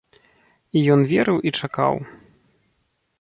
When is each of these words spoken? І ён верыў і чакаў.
І 0.79 0.81
ён 0.93 1.01
верыў 1.11 1.37
і 1.49 1.53
чакаў. 1.59 1.95